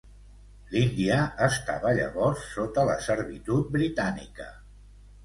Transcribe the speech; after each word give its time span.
L’Índia 0.75 1.17
estava 1.47 1.91
llavors 1.99 2.47
sota 2.53 2.87
la 2.91 2.95
servitud 3.09 3.69
britànica. 3.77 4.49